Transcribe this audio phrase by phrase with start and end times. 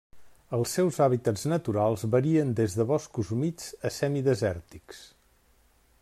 [0.57, 5.05] Els seus hàbitats naturals varien des de boscos humits a semidesèrtics.